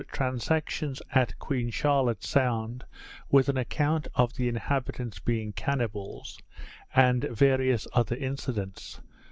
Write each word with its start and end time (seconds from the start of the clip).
_Transactions 0.11 0.99
at 1.11 1.37
Queen 1.37 1.69
Charlotte's 1.69 2.27
Sound; 2.27 2.85
with 3.29 3.49
an 3.49 3.57
Account 3.57 4.07
of 4.15 4.33
the 4.33 4.47
Inhabitants 4.47 5.19
being 5.19 5.53
Cannibals; 5.53 6.39
and 6.95 7.25
various 7.25 7.87
other 7.93 8.15
Incidents. 8.15 8.99